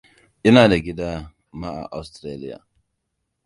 [0.47, 1.09] Ina da gida
[1.59, 2.57] ma a Austaraliya.